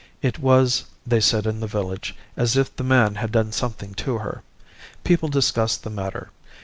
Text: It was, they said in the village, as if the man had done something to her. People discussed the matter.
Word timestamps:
It 0.23 0.39
was, 0.39 0.85
they 1.05 1.19
said 1.19 1.45
in 1.45 1.59
the 1.59 1.67
village, 1.67 2.15
as 2.35 2.57
if 2.57 2.75
the 2.75 2.83
man 2.83 3.13
had 3.21 3.31
done 3.31 3.51
something 3.51 3.93
to 4.01 4.17
her. 4.17 4.41
People 5.03 5.29
discussed 5.29 5.83
the 5.83 5.91
matter. 5.91 6.31